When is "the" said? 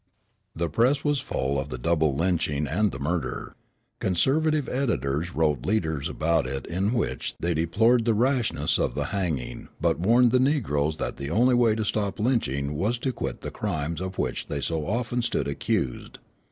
0.55-0.67, 1.69-1.77, 2.91-2.97, 8.05-8.15, 8.95-9.05, 10.31-10.39, 11.17-11.29, 13.41-13.51